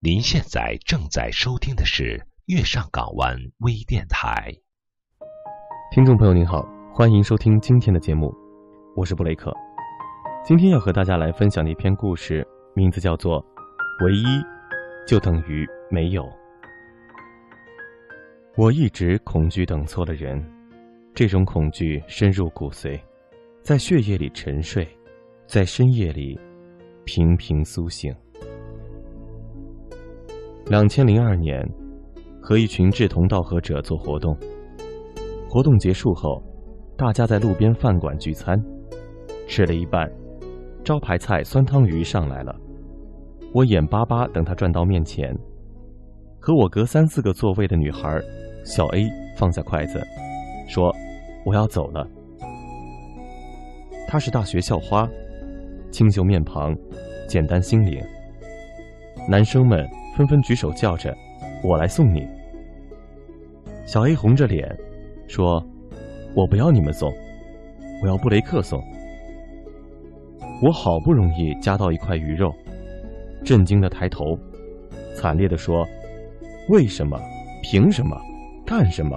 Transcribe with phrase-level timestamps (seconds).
[0.00, 4.54] 您现在正在收听的是月上港湾微电台。
[5.90, 8.32] 听众朋友您好，欢迎收听今天的节目，
[8.94, 9.52] 我是布雷克。
[10.44, 13.42] 今天要和大家来分享的一篇故事，名字叫做
[14.04, 14.24] 《唯一
[15.04, 16.22] 就等于没有》。
[18.56, 20.40] 我一直恐惧等错了人，
[21.12, 23.00] 这种恐惧深入骨髓，
[23.64, 24.86] 在血液里沉睡，
[25.48, 26.38] 在深夜里
[27.04, 28.14] 频频苏醒。
[30.68, 31.66] 两千零二年，
[32.42, 34.36] 和一群志同道合者做活动。
[35.48, 36.42] 活动结束后，
[36.94, 38.54] 大家在路边饭馆聚餐，
[39.46, 40.06] 吃了一半，
[40.84, 42.54] 招牌菜酸汤鱼上来了。
[43.54, 45.34] 我眼巴巴等他转到面前，
[46.38, 48.20] 和我隔三四个座位的女孩
[48.62, 49.08] 小 A
[49.38, 49.98] 放下筷子，
[50.68, 50.94] 说
[51.46, 52.06] ：“我要走了。”
[54.06, 55.08] 她是大学校花，
[55.90, 56.76] 清秀面庞，
[57.26, 57.98] 简单心灵。
[59.30, 59.88] 男生们。
[60.18, 61.16] 纷纷举手叫着
[61.62, 62.26] ：“我来送你。”
[63.86, 64.68] 小 A 红着脸
[65.28, 65.64] 说
[66.34, 67.08] ：“我不要你们送，
[68.02, 68.82] 我要布雷克送。”
[70.60, 72.52] 我好不容易夹到一块鱼肉，
[73.44, 74.36] 震惊的抬头，
[75.14, 75.86] 惨烈的说
[76.68, 77.16] ：“为什么？
[77.62, 78.20] 凭什么？
[78.66, 79.16] 干什么？”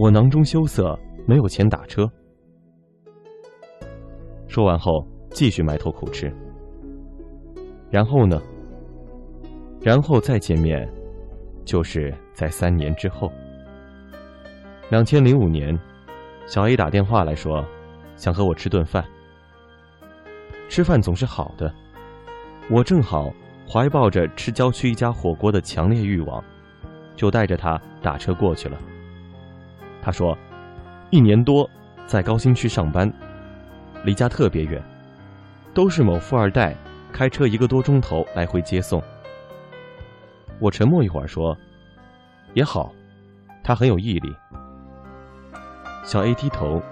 [0.00, 2.10] 我囊中羞涩，没有钱打车。
[4.46, 6.32] 说完后，继续埋头苦吃。
[7.90, 8.40] 然后呢？
[9.80, 10.88] 然后再见面，
[11.64, 13.32] 就是在三年之后。
[14.90, 15.78] 两千零五年，
[16.46, 17.64] 小 A 打电话来说，
[18.16, 19.04] 想和我吃顿饭。
[20.68, 21.72] 吃饭总是好的，
[22.70, 23.32] 我正好
[23.68, 26.42] 怀抱着吃郊区一家火锅的强烈欲望，
[27.14, 28.78] 就带着他打车过去了。
[30.02, 30.36] 他说，
[31.10, 31.68] 一年多
[32.06, 33.10] 在高新区上班，
[34.04, 34.82] 离家特别远，
[35.72, 36.74] 都是某富二代
[37.12, 39.02] 开车一个多钟头来回接送。
[40.60, 41.56] 我沉默一会儿，说
[42.54, 42.92] ：“也好，
[43.62, 44.34] 他很有毅力。”
[46.02, 46.82] 小 A 低头，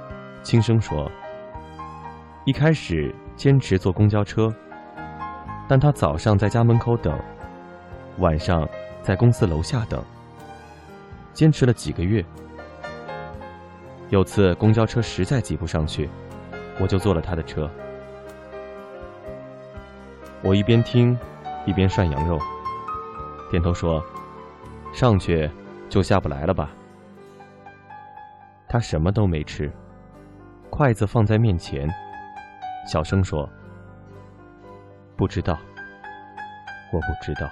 [0.43, 1.11] 轻声说
[2.47, 4.55] ：“一开始坚持坐公交车，
[5.69, 7.19] 但他早上在家门口等，
[8.19, 8.69] 晚上
[9.03, 10.01] 在公司楼下等，
[11.33, 12.25] 坚持了几个月。
[14.11, 16.09] 有次公交车实在挤不上去，
[16.79, 17.69] 我就坐了他的车。
[20.43, 21.19] 我一边听，
[21.65, 22.39] 一边涮羊肉。”
[23.51, 24.05] 点头说
[24.93, 25.49] ：“上去
[25.89, 26.71] 就下不来了吧？”
[28.69, 29.71] 他什么都没吃，
[30.71, 31.89] 筷子放在面前，
[32.87, 33.49] 小声说
[35.17, 35.57] ：“不知道，
[36.93, 37.49] 我不知道。”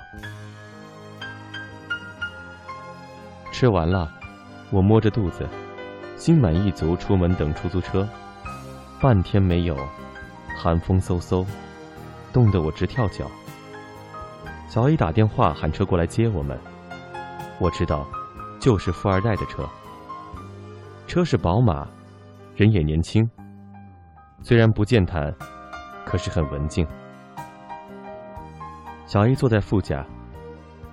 [3.53, 4.13] 吃完了，
[4.71, 5.49] 我摸着肚子，
[6.17, 8.09] 心满意足出门等出租车。
[9.01, 9.79] 半天没有，
[10.59, 11.47] 寒风嗖嗖，
[12.33, 13.31] 冻得我直跳脚。
[14.75, 16.59] 小 A 打电话喊车过来接我们，
[17.61, 18.05] 我知道，
[18.59, 19.65] 就是富二代的车。
[21.07, 21.87] 车是宝马，
[22.57, 23.31] 人也年轻，
[24.43, 25.33] 虽然不健谈，
[26.05, 26.85] 可是很文静。
[29.07, 30.05] 小 A 坐在副驾，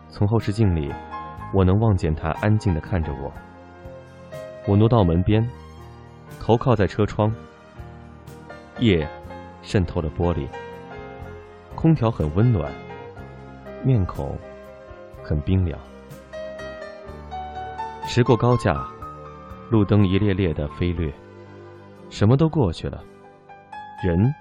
[0.10, 0.94] 从后视镜里，
[1.52, 3.34] 我能望见他安静的看着我。
[4.68, 5.44] 我挪到门边，
[6.40, 7.34] 头靠在车窗，
[8.78, 9.10] 夜
[9.64, 10.48] 渗透了玻璃，
[11.74, 12.72] 空调很温暖。
[13.84, 14.38] 面孔
[15.24, 15.80] 很冰凉，
[18.06, 18.88] 驰过高架，
[19.70, 21.12] 路灯一列列的飞掠，
[22.10, 23.04] 什么都过去了，
[24.04, 24.32] 人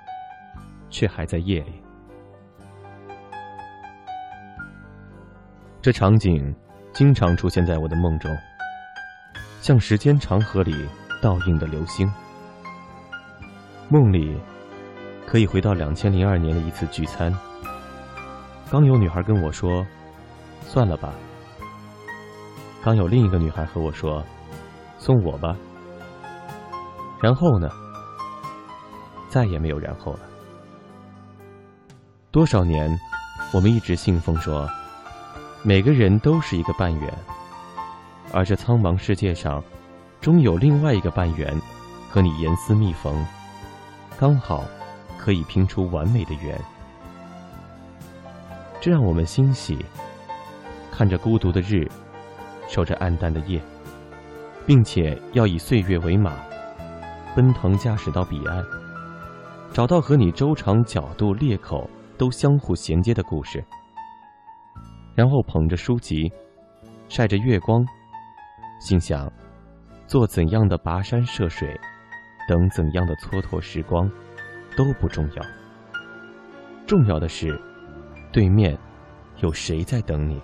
[0.90, 1.72] 却还在夜里。
[5.80, 6.54] 这场景
[6.92, 8.30] 经常出现在我的梦中，
[9.62, 10.86] 像时间长河里
[11.22, 12.12] 倒映的流星。
[13.88, 14.38] 梦里
[15.26, 17.34] 可以回到两千零二年的一次聚餐。
[18.70, 19.84] 刚有女孩跟我说
[20.62, 21.12] ：“算了吧。”
[22.81, 24.25] 刚有另一个女孩和我说
[24.97, 25.56] ：“送我吧。”
[27.20, 27.69] 然后呢？
[29.28, 30.20] 再也没有然后了。
[32.30, 32.97] 多少年，
[33.53, 34.69] 我们一直信奉说，
[35.64, 37.12] 每个人都是一个半圆，
[38.33, 39.60] 而这苍茫世界上，
[40.21, 41.60] 终有另外一个半圆，
[42.09, 43.27] 和你严丝密缝，
[44.16, 44.65] 刚好
[45.18, 46.56] 可以拼出完美的圆。
[48.80, 49.84] 这让我们欣喜，
[50.91, 51.86] 看着孤独的日，
[52.66, 53.60] 守着暗淡的夜，
[54.66, 56.32] 并且要以岁月为马，
[57.36, 58.65] 奔腾驾驶到彼岸，
[59.71, 63.62] 找到和你周长、角度、裂口都相互衔接的故事，
[65.15, 66.32] 然后捧着书籍，
[67.06, 67.84] 晒着月光，
[68.80, 69.30] 心想：
[70.06, 71.78] 做怎样的跋山涉水，
[72.48, 74.10] 等怎样的蹉跎时光，
[74.74, 75.44] 都不重要，
[76.86, 77.60] 重要的是。
[78.32, 78.78] 对面
[79.41, 80.41] 有谁在等你？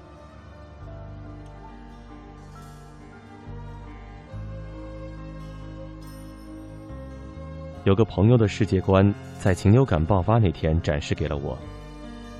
[7.84, 11.56] 有个朋友的世界观在禽流感爆发那天展示给了我，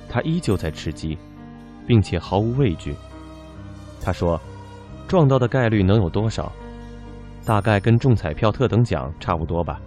[0.09, 1.17] 他依旧在吃鸡，
[1.87, 2.93] 并且毫无畏惧。
[4.01, 4.39] 他说
[5.07, 6.51] ：“撞到的概率能有多少？
[7.45, 9.79] 大概跟中彩票特等奖差不多吧。”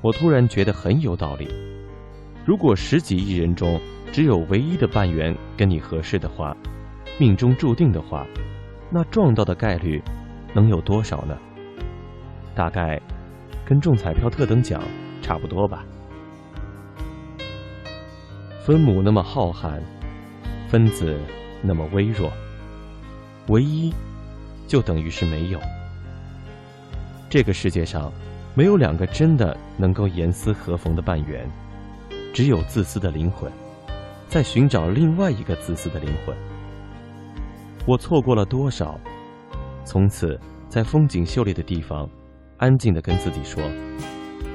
[0.00, 1.48] 我突然觉得很有道理。
[2.44, 3.80] 如果十几亿人中
[4.12, 6.56] 只有唯一的半圆跟你合适的话，
[7.18, 8.24] 命中注定的话，
[8.90, 10.00] 那撞到的概率
[10.54, 11.36] 能有多少呢？
[12.54, 13.00] 大概。
[13.64, 14.82] 跟中彩票特等奖
[15.22, 15.84] 差不多吧。
[18.60, 19.80] 分母那么浩瀚，
[20.68, 21.16] 分子
[21.62, 22.30] 那么微弱，
[23.48, 23.94] 唯一
[24.66, 25.60] 就等于是没有。
[27.30, 28.12] 这个世界上
[28.54, 31.48] 没有两个真的能够严丝合缝的半圆，
[32.34, 33.50] 只有自私的灵魂
[34.32, 36.34] 在寻找另外一个自私的灵魂。
[37.86, 38.98] 我错过了多少？
[39.84, 40.40] 从此
[40.70, 42.08] 在风景秀丽的地方。
[42.56, 43.62] 安静的跟自己说：“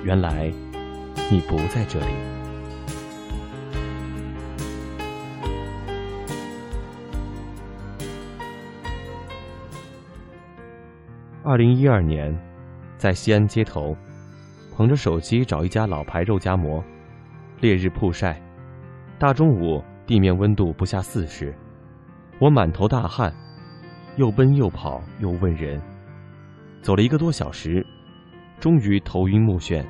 [0.04, 0.52] 原来
[1.30, 2.08] 你不在这里。”
[11.44, 12.36] 二零一二年，
[12.98, 13.96] 在西安街头，
[14.76, 16.84] 捧着手机找一家老牌肉夹馍，
[17.60, 18.42] 烈日曝晒，
[19.19, 21.52] 大中午地面温度不下四十，
[22.40, 23.34] 我满头大汗，
[24.16, 25.81] 又奔又跑又问人，
[26.84, 27.84] 走了一个多小时。
[28.60, 29.84] 终于头晕目眩，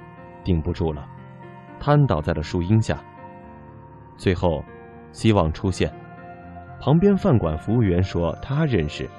[0.46, 1.06] 顶不住了，
[1.78, 3.02] 瘫倒在了树荫下。
[4.16, 4.64] 最后，
[5.12, 5.92] 希望出现。
[6.80, 9.10] 旁边饭馆服务员说他认识，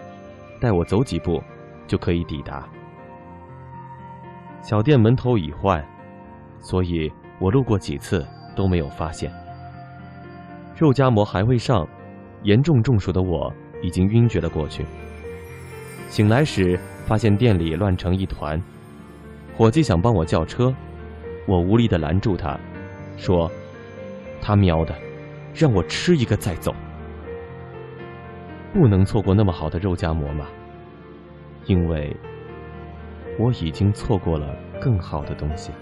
[0.59, 1.43] 带我走几步，
[1.87, 2.67] 就可以抵达。
[4.63, 5.85] 小店门头已换，
[6.61, 8.27] 所以我路过几次
[8.57, 9.31] 都没有发现。
[10.79, 11.89] 肉夹馍还未上，
[12.45, 13.53] 严重中暑的我
[13.83, 14.87] 已经晕厥了过去。
[16.09, 18.63] 醒来时，发现店里乱成一团。
[19.57, 20.73] 伙计想帮我叫车，
[21.49, 22.57] 我无力的拦住他，
[23.17, 23.51] 说
[24.41, 24.95] ：“他喵的，
[25.53, 26.73] 让我吃一个再走。
[28.73, 30.47] 不能错过那么好的肉夹馍吗？
[31.67, 32.17] 因为
[33.37, 35.73] 我已经错过了更好的东西。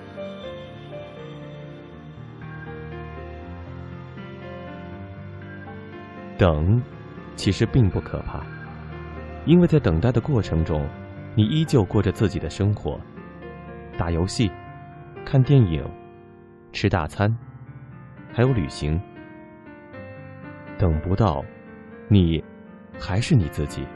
[6.38, 6.83] 等，
[7.35, 8.44] 其实并不可怕，
[9.44, 10.87] 因为在等待的过程中，
[11.35, 13.00] 你依旧过着自己的生活。”
[13.99, 14.50] 打游戏、
[15.25, 15.83] 看电影、
[16.73, 17.35] 吃大餐，
[18.33, 19.00] 还有旅行。
[20.77, 21.43] 等不到，
[22.09, 22.44] 你
[22.99, 23.87] 还是你自己。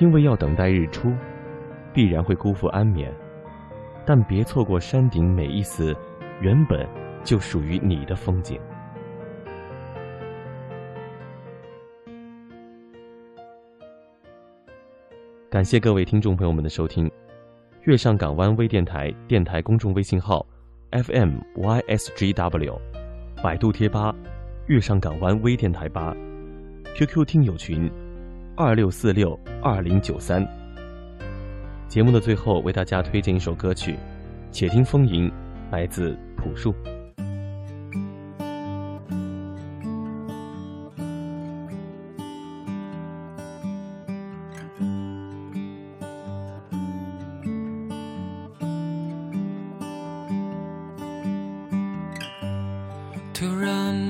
[0.00, 1.14] 因为要等待日出，
[1.92, 3.12] 必然会辜负安眠，
[4.04, 5.96] 但别错过山顶每一丝
[6.40, 6.88] 原本
[7.22, 8.60] 就属于你的风景。
[15.50, 17.10] 感谢各位听众朋友们的收听。
[17.82, 20.46] 月上港湾微电台电台公众微信号
[20.92, 22.78] ：FMYSGW，
[23.42, 24.14] 百度贴吧：
[24.68, 26.14] 月上港湾微电台吧
[26.94, 27.90] ，QQ 听友群：
[28.56, 30.46] 二六四六二零九三。
[31.88, 33.94] 节目的最后，为大家推荐一首歌曲，
[34.52, 35.28] 《且听风吟》，
[35.72, 36.72] 来自朴树。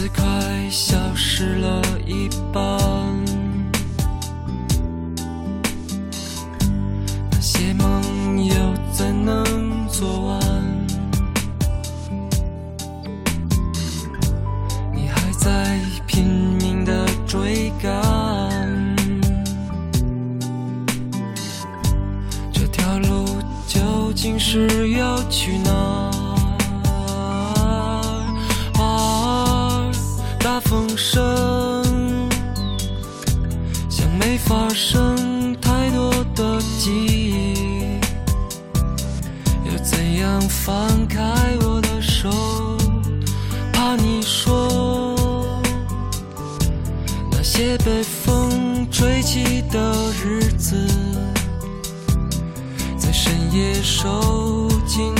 [0.00, 0.24] 似快
[0.70, 2.62] 消失了一半
[7.28, 8.54] 那些梦又
[8.92, 10.40] 怎能做完
[14.94, 16.24] 你还在拼
[16.62, 18.96] 命的追赶
[22.52, 23.26] 这条路
[23.66, 25.77] 究竟是要去哪
[47.84, 49.92] 被风吹起的
[50.24, 50.76] 日子
[52.96, 55.14] 在深夜受尽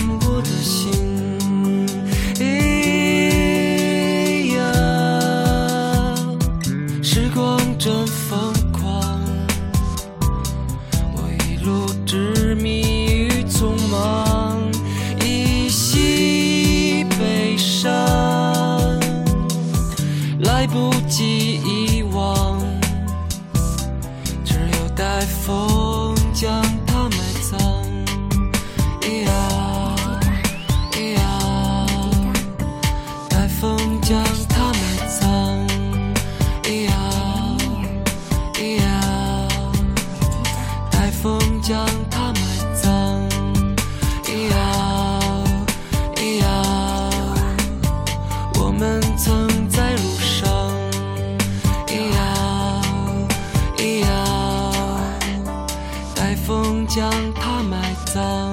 [56.47, 58.53] 风将它埋葬。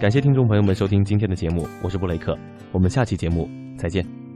[0.00, 2.38] 感谢听众朋友们收听今天的节目我是布雷克
[2.70, 4.27] 我们下期节目再见。